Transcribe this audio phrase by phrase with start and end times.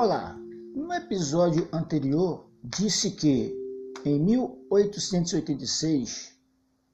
[0.00, 0.34] Olá,
[0.74, 3.54] no episódio anterior disse que
[4.02, 6.34] em 1886,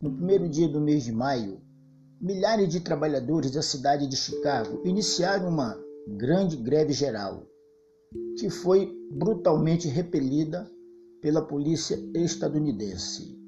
[0.03, 1.61] no primeiro dia do mês de maio,
[2.21, 5.81] milhares de trabalhadores da cidade de Chicago iniciaram uma
[6.19, 7.47] grande greve geral,
[8.41, 10.69] que foi brutalmente repelida
[11.23, 13.39] pela polícia estadunidense,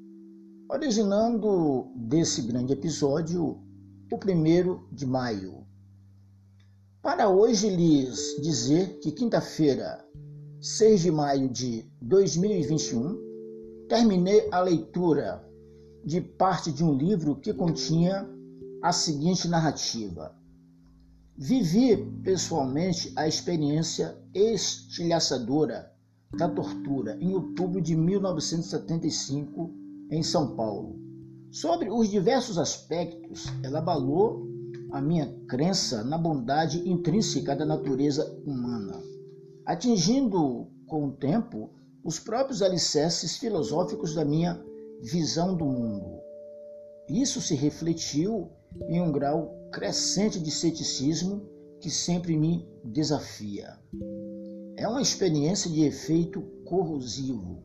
[0.71, 3.61] originando desse grande episódio
[4.09, 5.67] o primeiro de maio.
[7.01, 10.05] Para hoje lhes dizer que quinta-feira,
[10.59, 15.41] 6 de maio de 2021, terminei a leitura
[16.03, 18.29] de parte de um livro que continha
[18.83, 20.35] a seguinte narrativa.
[21.37, 25.89] Vivi pessoalmente a experiência estilhaçadora
[26.37, 29.73] da tortura em outubro de 1975
[30.11, 30.99] em São Paulo.
[31.49, 34.48] Sobre os diversos aspectos, ela abalou
[34.91, 39.01] a minha crença na bondade intrínseca da natureza humana,
[39.65, 41.69] atingindo com o tempo
[42.03, 44.59] os próprios alicerces filosóficos da minha
[45.01, 46.19] visão do mundo.
[47.07, 48.49] Isso se refletiu
[48.87, 51.47] em um grau crescente de ceticismo
[51.79, 53.77] que sempre me desafia.
[54.75, 57.63] É uma experiência de efeito corrosivo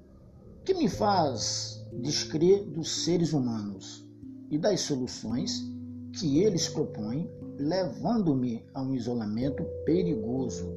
[0.64, 4.06] que me faz descrer dos seres humanos
[4.50, 5.62] e das soluções
[6.18, 10.72] que eles propõem, levando-me a um isolamento perigoso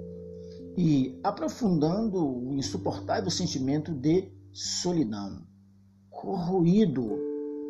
[0.78, 5.46] e aprofundando o insuportável sentimento de solidão.
[6.10, 7.10] Corroído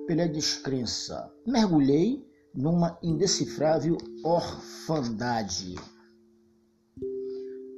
[0.08, 5.76] pela descrença, mergulhei numa indecifrável orfandade.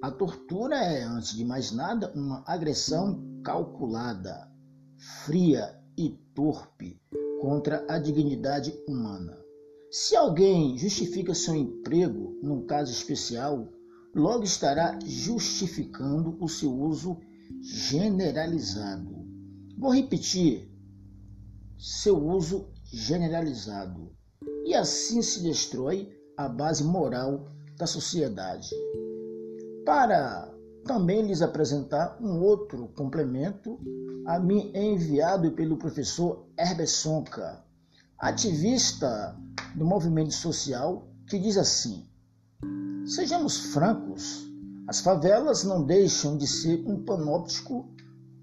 [0.01, 4.49] A tortura é, antes de mais nada, uma agressão calculada,
[5.25, 7.01] fria e torpe
[7.41, 9.38] contra a dignidade humana.
[9.91, 13.67] Se alguém justifica seu emprego num caso especial,
[14.13, 17.17] logo estará justificando o seu uso
[17.59, 19.25] generalizado.
[19.75, 20.71] Vou repetir:
[21.75, 24.11] seu uso generalizado.
[24.63, 26.07] E assim se destrói
[26.37, 28.69] a base moral da sociedade.
[29.83, 30.53] Para
[30.85, 33.79] também lhes apresentar um outro complemento
[34.27, 37.63] a mim enviado pelo professor Herbert Sonka,
[38.19, 39.33] ativista
[39.75, 42.05] do movimento social que diz assim:
[43.05, 44.45] Sejamos francos,
[44.87, 47.87] as favelas não deixam de ser um panóptico,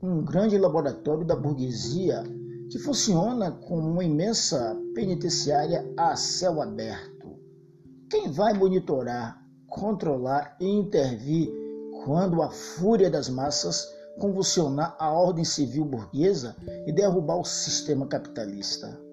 [0.03, 2.25] um grande laboratório da burguesia
[2.70, 7.38] que funciona como uma imensa penitenciária a céu aberto.
[8.09, 11.53] Quem vai monitorar, controlar e intervir
[12.04, 13.86] quando a fúria das massas
[14.19, 19.05] convulsionar a ordem civil burguesa e derrubar o sistema capitalista?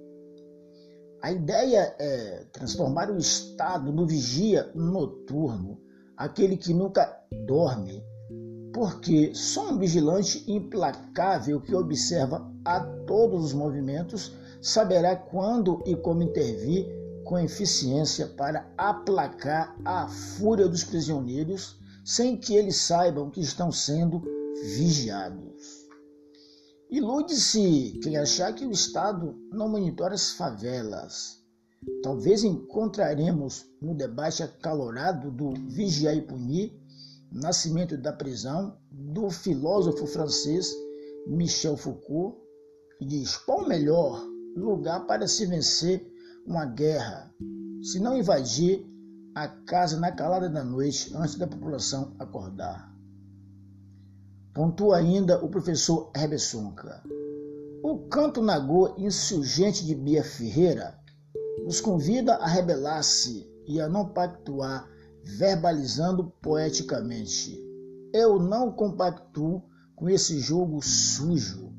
[1.24, 5.80] A ideia é transformar o Estado no vigia noturno,
[6.18, 7.18] aquele que nunca
[7.48, 8.04] dorme,
[8.74, 16.24] porque só um vigilante implacável que observa a todos os movimentos saberá quando e como
[16.24, 16.88] intervir
[17.24, 24.22] com eficiência para aplacar a fúria dos prisioneiros sem que eles saibam que estão sendo
[24.76, 25.83] vigiados.
[26.94, 31.44] Ilude-se quem achar que o Estado não monitora as favelas.
[32.04, 36.80] Talvez encontraremos no debate acalorado do vigiar e punir,
[37.32, 40.72] nascimento da prisão, do filósofo francês
[41.26, 42.38] Michel Foucault,
[43.00, 44.24] que diz: qual o melhor
[44.56, 46.08] lugar para se vencer
[46.46, 47.34] uma guerra,
[47.82, 48.86] se não invadir
[49.34, 52.94] a casa na calada da noite antes da população acordar?
[54.54, 56.44] Pontua ainda o professor Herbert.
[57.82, 60.96] O canto nagô insurgente de Bia Ferreira
[61.66, 64.88] nos convida a rebelar-se e a não pactuar
[65.24, 67.60] verbalizando poeticamente.
[68.14, 69.64] Eu não compactuo
[69.96, 71.74] com esse jogo sujo.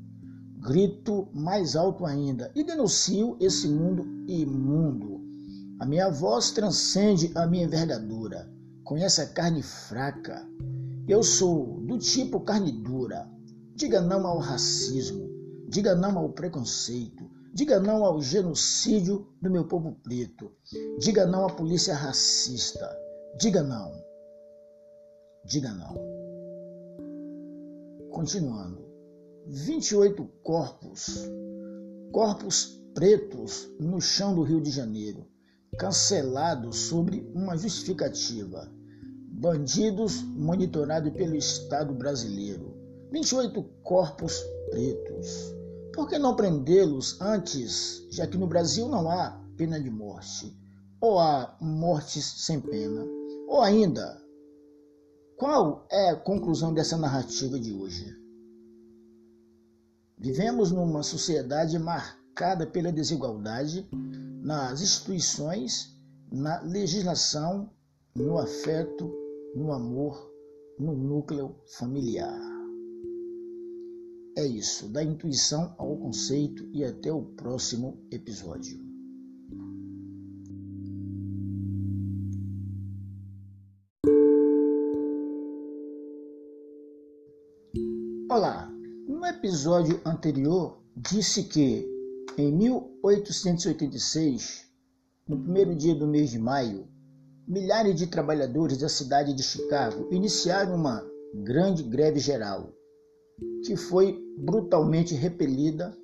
[0.59, 5.21] Grito mais alto ainda e denuncio esse mundo imundo.
[5.79, 8.51] A minha voz transcende a minha envergadura.
[8.83, 10.45] Conhece a carne fraca
[11.07, 13.29] eu sou do tipo carne dura.
[13.75, 15.29] Diga não ao racismo,
[15.67, 20.51] diga não ao preconceito, diga não ao genocídio do meu povo preto,
[20.97, 22.89] diga não à polícia racista,
[23.37, 23.91] diga não,
[25.45, 25.93] diga não.
[28.11, 28.81] Continuando,
[29.47, 31.29] 28 corpos,
[32.13, 35.27] corpos pretos no chão do Rio de Janeiro,
[35.77, 38.73] cancelados sobre uma justificativa
[39.37, 42.73] bandidos monitorados pelo Estado brasileiro.
[43.11, 45.53] 28 corpos pretos.
[45.93, 50.55] Por que não prendê-los antes, já que no Brasil não há pena de morte?
[50.99, 53.05] Ou há mortes sem pena?
[53.47, 54.25] Ou ainda,
[55.37, 58.05] Qual é a conclusão dessa narrativa de hoje?
[60.17, 63.85] Vivemos numa sociedade marcada pela desigualdade
[64.41, 65.93] nas instituições,
[66.31, 67.69] na legislação,
[68.15, 69.13] no afeto,
[69.55, 70.31] no amor,
[70.77, 72.37] no núcleo familiar.
[74.37, 78.83] É isso, da intuição ao conceito e até o próximo episódio.
[88.29, 88.69] Olá,
[89.07, 91.89] no episódio anterior disse que
[92.37, 94.69] em 1886,
[95.25, 96.93] no primeiro dia do mês de maio,
[97.47, 101.05] milhares de trabalhadores da cidade de Chicago iniciaram uma
[101.43, 102.73] grande greve geral,
[103.63, 105.95] que foi brutalmente repelida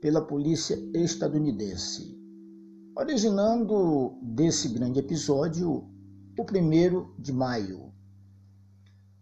[0.00, 2.16] pela polícia estadunidense,
[2.96, 5.84] originando desse grande episódio
[6.38, 7.92] o primeiro de maio.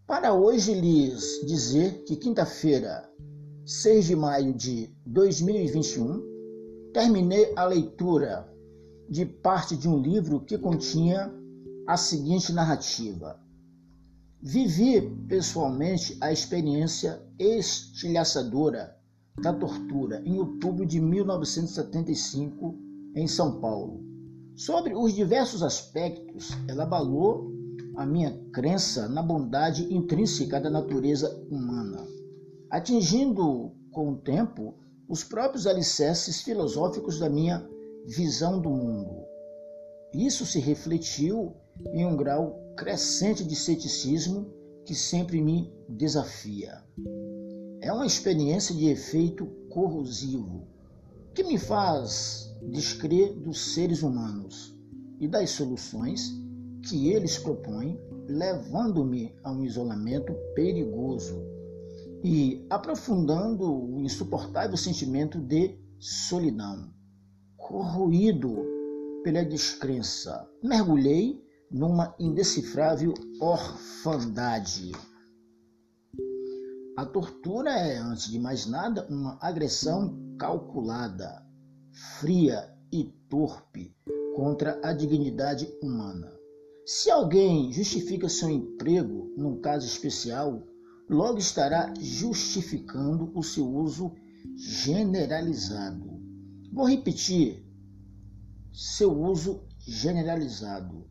[0.06, 3.10] Para hoje lhes dizer que quinta-feira,
[3.64, 6.22] 6 de maio de 2021,
[6.92, 8.48] terminei a leitura
[9.08, 11.32] de parte de um livro que continha
[11.86, 13.38] a seguinte narrativa.
[14.42, 18.96] Vivi pessoalmente a experiência estilhaçadora
[19.40, 22.74] da tortura em outubro de 1975
[23.14, 24.04] em São Paulo.
[24.56, 27.52] Sobre os diversos aspectos, ela abalou
[27.96, 32.04] a minha crença na bondade intrínseca da natureza humana,
[32.70, 34.74] atingindo com o tempo
[35.08, 37.66] os próprios alicerces filosóficos da minha
[38.06, 39.24] visão do mundo.
[40.12, 41.54] Isso se refletiu
[41.92, 44.52] em um grau crescente de ceticismo
[44.84, 46.82] que sempre me desafia.
[47.80, 50.66] É uma experiência de efeito corrosivo
[51.34, 54.74] que me faz descrer dos seres humanos
[55.20, 56.32] e das soluções
[56.88, 61.36] que eles propõem, levando-me a um isolamento perigoso
[62.24, 66.90] e aprofundando o insuportável sentimento de solidão.
[67.56, 68.64] Corroído
[69.22, 74.92] pela descrença, mergulhei numa indecifrável orfandade.
[76.96, 81.44] A tortura é, antes de mais nada, uma agressão calculada,
[82.20, 83.94] fria e torpe
[84.34, 86.32] contra a dignidade humana.
[86.86, 90.62] Se alguém justifica seu emprego num caso especial,
[91.08, 94.14] logo estará justificando o seu uso
[94.56, 96.20] generalizado.
[96.72, 97.66] Vou repetir:
[98.72, 101.10] seu uso generalizado.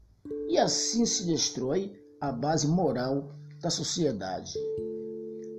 [0.50, 3.32] E assim se destrói a base moral
[3.62, 4.54] da sociedade.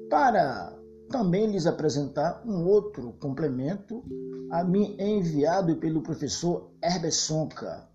[0.09, 0.77] Para
[1.11, 4.03] também lhes apresentar um outro complemento,
[4.51, 7.89] a mim enviado pelo professor Herbert Sonka,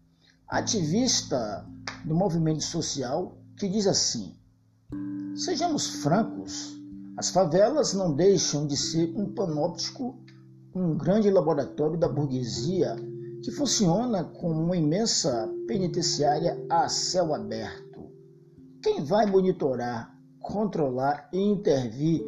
[0.48, 1.66] ativista
[2.06, 4.36] do movimento social que diz assim:
[5.36, 6.78] Sejamos francos,
[7.18, 10.18] as favelas não deixam de ser um panóptico,
[10.74, 12.96] um grande laboratório da burguesia
[13.44, 18.12] que funciona como uma imensa penitenciária a céu aberto.
[18.84, 22.24] Quem vai monitorar, controlar e intervir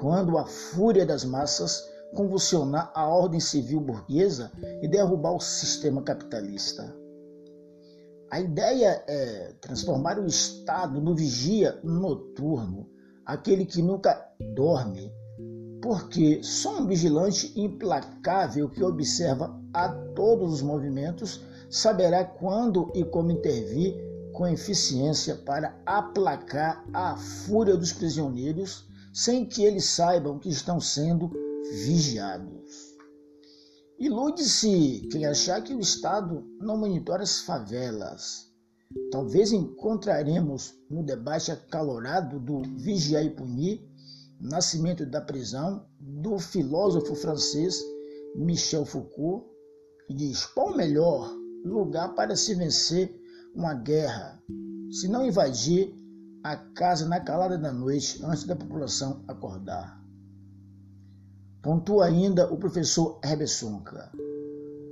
[0.00, 1.82] quando a fúria das massas
[2.14, 4.52] convulsionar a ordem civil burguesa
[4.82, 6.94] e derrubar o sistema capitalista?
[8.30, 12.88] A ideia é transformar o Estado no vigia noturno,
[13.24, 15.12] aquele que nunca dorme,
[15.84, 23.30] porque só um vigilante implacável que observa a todos os movimentos saberá quando e como
[23.30, 23.94] intervir
[24.32, 31.30] com eficiência para aplacar a fúria dos prisioneiros sem que eles saibam que estão sendo
[31.84, 32.94] vigiados.
[33.98, 38.50] Ilude-se quem achar que o Estado não monitora as favelas.
[39.10, 43.86] Talvez encontraremos no debate acalorado do vigiar e punir,
[44.40, 47.82] nascimento da prisão, do filósofo francês
[48.34, 49.46] Michel Foucault,
[50.06, 51.30] que diz: qual o melhor
[51.64, 53.14] lugar para se vencer
[53.54, 54.42] uma guerra,
[54.90, 55.94] se não invadir
[56.42, 60.02] a casa na calada da noite antes da população acordar?
[61.62, 63.48] Pontua ainda o professor Herbert.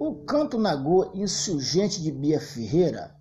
[0.01, 3.15] O canto nagô insurgente de Bia Ferreira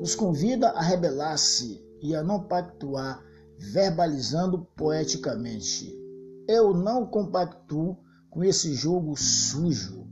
[0.00, 3.22] nos convida a rebelar-se e a não pactuar
[3.60, 5.94] verbalizando poeticamente.
[6.48, 7.96] Eu não compactuo
[8.30, 10.06] com esse jogo sujo.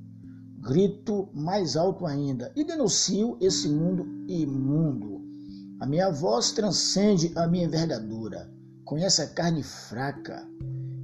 [0.60, 5.22] Grito mais alto ainda e denuncio esse mundo imundo.
[5.80, 8.52] A minha voz transcende a minha envergadura.
[8.84, 10.46] Conhece a carne fraca,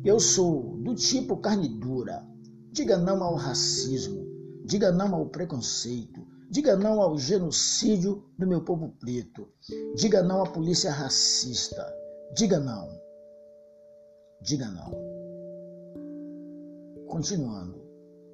[0.05, 2.27] eu sou do tipo carne dura.
[2.73, 4.27] Diga não ao racismo,
[4.65, 9.49] diga não ao preconceito, diga não ao genocídio do meu povo preto,
[9.95, 11.87] diga não à polícia racista,
[12.37, 12.89] Diga não.
[14.43, 14.91] Diga não.
[17.07, 17.81] Continuando.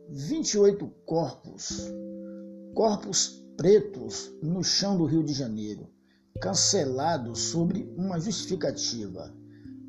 [0.09, 1.93] 28 corpos,
[2.75, 5.87] corpos pretos no chão do Rio de Janeiro,
[6.41, 9.35] cancelados sobre uma justificativa.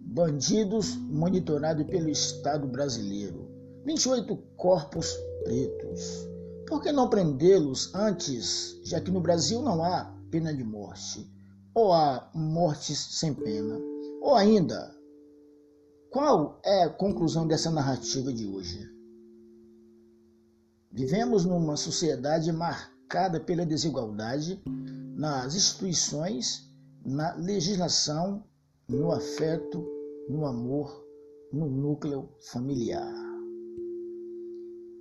[0.04, 3.50] Bandidos monitorados pelo Estado brasileiro.
[3.86, 5.16] 28 corpos
[5.46, 6.28] pretos.
[6.68, 11.32] Por que não prendê-los antes, já que no Brasil não há pena de morte?
[11.74, 13.91] Ou há mortes sem pena?
[14.22, 14.96] Ou ainda,
[16.12, 18.88] qual é a conclusão dessa narrativa de hoje?
[20.92, 24.62] Vivemos numa sociedade marcada pela desigualdade
[25.16, 26.72] nas instituições,
[27.04, 28.44] na legislação,
[28.88, 29.84] no afeto,
[30.30, 31.04] no amor,
[31.52, 33.12] no núcleo familiar.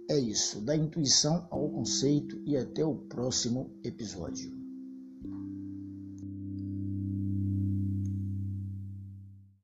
[0.09, 4.60] É isso, da intuição ao conceito e até o próximo episódio.